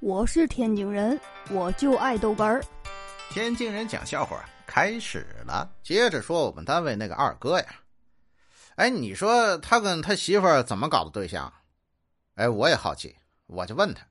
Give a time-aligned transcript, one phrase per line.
[0.00, 1.20] 我是天津人，
[1.50, 2.62] 我就爱豆干儿。
[3.30, 5.68] 天津人讲笑话开始了。
[5.82, 7.66] 接着说我们单位那个二哥呀，
[8.76, 11.52] 哎，你说他跟他媳妇儿怎么搞的对象？
[12.36, 13.16] 哎，我也好奇，
[13.48, 14.06] 我就问他，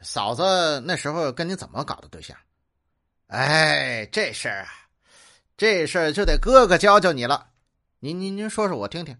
[0.00, 2.36] 嫂子那时候跟你怎么搞的对象？
[3.26, 4.68] 哎，这事儿啊，
[5.56, 7.48] 这事儿就得哥哥教教你了。
[7.98, 9.18] 您您您说说我听听。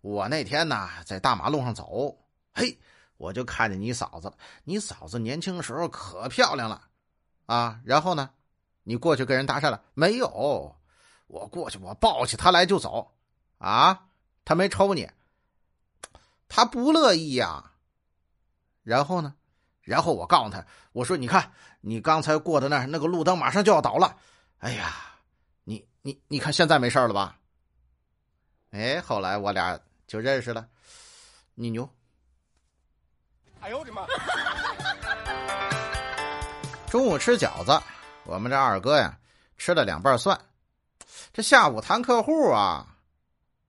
[0.00, 2.18] 我那天呢在大马路上走，
[2.52, 2.76] 嘿。
[3.20, 4.34] 我就看见你嫂子了，
[4.64, 6.88] 你嫂子年轻时候可漂亮了，
[7.44, 8.30] 啊，然后呢，
[8.82, 10.74] 你过去跟人搭讪了没有？
[11.26, 13.12] 我过去，我抱起她来就走，
[13.58, 14.06] 啊，
[14.42, 15.10] 她没抽你，
[16.48, 17.72] 她不乐意呀。
[18.82, 19.34] 然后呢，
[19.82, 24.16] 然后我告诉她，我说你看，你刚才过的那那个路灯马上就要倒了，
[24.60, 24.94] 哎呀，
[25.64, 27.38] 你你你看现在没事了吧？
[28.70, 30.66] 哎，后来我俩就认识了，
[31.54, 31.86] 你牛。
[33.70, 34.02] 哎呦我的妈！
[36.90, 37.80] 中午吃饺子，
[38.24, 39.16] 我们这二哥呀
[39.56, 40.36] 吃了两瓣蒜。
[41.32, 42.84] 这下午谈客户啊，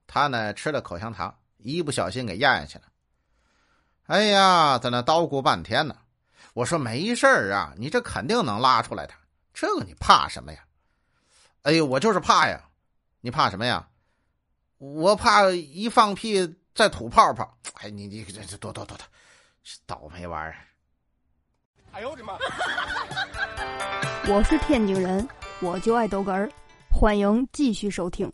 [0.08, 2.86] 他呢吃了口香糖，一不小心给咽下去了。
[4.08, 5.96] 哎呀，在那叨咕半天呢。
[6.54, 9.14] 我说没事啊，你这肯定能拉出来的，
[9.54, 10.64] 这个你怕什么呀？
[11.62, 12.60] 哎呦，我就是怕呀！
[13.20, 13.88] 你怕什么呀？
[14.80, 17.56] 我怕一放屁再吐泡泡。
[17.76, 19.06] 哎，你你这这多多多多。
[19.86, 20.56] 倒霉玩意儿！
[21.92, 22.38] 哎呦我的妈！
[24.28, 25.28] 我是天津人，
[25.60, 26.50] 我就爱逗哏儿，
[26.90, 28.32] 欢迎继续收听。